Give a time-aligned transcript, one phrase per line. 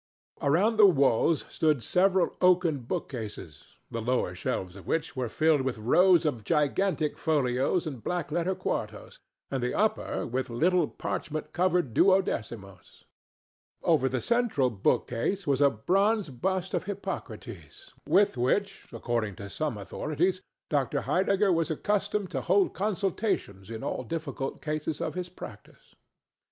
[0.41, 5.77] Around the walls stood several oaken bookcases, the lower shelves of which were filled with
[5.77, 9.19] rows of gigantic folios and black letter quartos,
[9.51, 13.03] and the upper with little parchment covered duodecimos.
[13.83, 19.77] Over the central bookcase was a bronze bust of Hippocrates, with which, according to some
[19.77, 20.41] authorities,
[20.71, 21.01] Dr.
[21.01, 25.93] Heidegger was accustomed to hold consultations in all difficult cases of his practice.